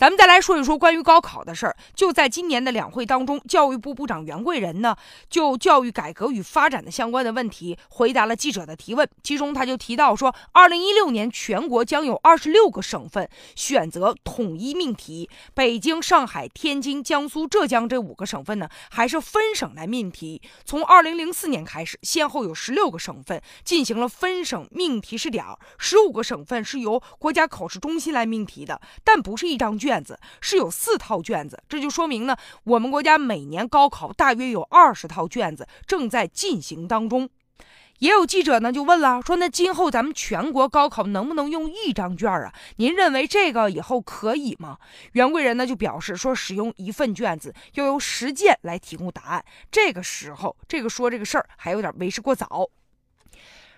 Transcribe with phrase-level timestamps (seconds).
[0.00, 1.76] 咱们再来说一说关于高考的事儿。
[1.94, 4.96] 就在今年的两会当中，教育部部长袁贵仁呢，
[5.28, 9.06] 就教育改革与发展的相关的问题回答了记者的提问。
[9.22, 20.40] 其中他就提到说，二零一六年全国将有二十六个省份选择统一命题，北京、上海、天津、江苏、浙江这五个省份呢，还是分省来命题。
[20.64, 25.44] 从二零零四年开始，先后有十六个省份进行了分省命题试点，
[25.76, 29.89] 十五个省份是由国家考试中心来命题的，但不是一张卷。
[29.90, 37.28] 卷子是有四套卷子，这就说明呢，我们国家每年高考大约有二十套卷子正在进行当中。
[37.98, 42.54] 也有记者呢就问了，说那今后咱们全国高考能不能用一张卷啊？
[42.76, 44.78] 您认为这个以后可以吗？
[45.12, 49.44] 袁贵仁呢就表示说，使用一份卷子要由实践来提供答案。
[49.72, 52.70] 这个时候，这个说这个事儿还有点为时过早。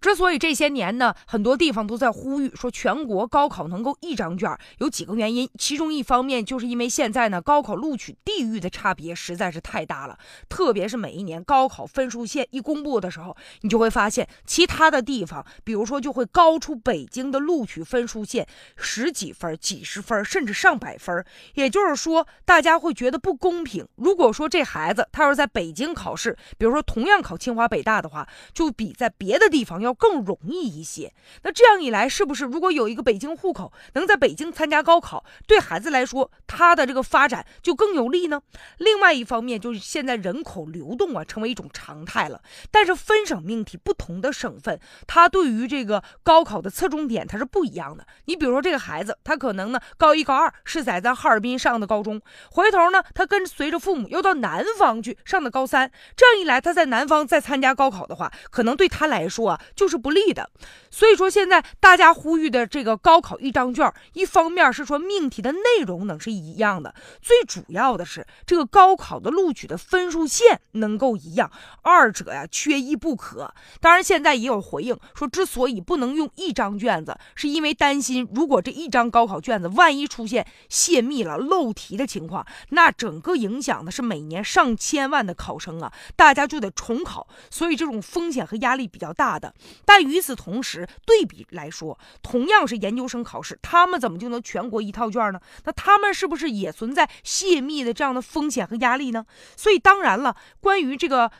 [0.00, 5.48] 之所以这些年呢，很多地方都在呼吁说全国高考能够一张卷，有几个原因。
[5.58, 10.18] 其中一方面就是因为现在呢，高考录取地域的差别实在是太大了。
[10.48, 18.46] 特别是每一年高考分数线一公布的时候，你就会发现其他的地方，比如说就会高出北京的录取分数线
[18.76, 21.24] 十几分、几十分，甚至上百分。
[21.54, 23.88] 也就是说，大家会觉得不公平。
[23.96, 29.94] 如果说这孩子他要是在北京考试，比如说同样考清华北大的话，就比在别的地方要。
[29.94, 31.14] 更容易一些。
[31.44, 38.42] 那这样一来，是不是如果有一个北京户口，能在北京参加高考，对孩子来说，他的这个发展就更有利呢？
[38.78, 42.42] 另外一方面，就是现在人口流动啊，成为一种常态了。
[42.70, 48.04] 但是分省命题，不同的省份，它对于这个高考的侧重点，它是不一样的。
[48.24, 55.90] 你比如说这个孩子，他可能呢，高一高二是在咱哈尔滨上的高中，回头呢，他跟随着父母又到南方去上的高三。
[56.16, 59.88] 这样一来，他在南方再参加高考的话，可能对他来说啊，就。
[59.94, 60.50] 是不利的，
[60.90, 71.48] 所以说现在大家呼吁的这个高考一张卷，一方面是说命题的内容能是一样的，最主要的是这个高考的录取的分数线能够一样，
[71.82, 73.54] 二者呀缺一不可。
[73.80, 89.54] 当然现在也有回应说，之所以不能用一张卷子，是因为担心如果这一张高考卷子万一出现泄密了、漏题的情况，那整个影响的是每年上千万的考生啊，大家就得重考，所以这种风险和压力比较大的。
[89.84, 95.40] 但与此同时，对比来说，同样是研究生考试，他们怎么就能全国一套卷呢？
[95.64, 99.24] 那他们是不是也存在泄密的这样的风险和压力呢？
[99.56, 101.30] 所以，当然了，关于这个。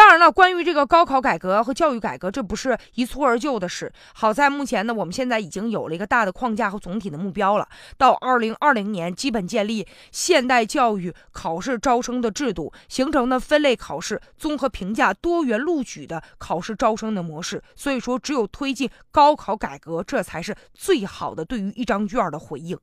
[0.00, 3.92] 当然了，关于这个高考改革和教育改革，这不是一蹴而就的事。
[4.14, 7.68] 好在目前呢，我们现在已经有了一个大的框架和总体的目标了。
[7.98, 17.62] 到二零二零年，基本建立现代教育考试招生的制度，形成呢分类考试、综合评价、多元录取的考试招生的模式。
[17.76, 22.78] 所以说，只有推进高考改革，这才是最好的对于一张卷的回应。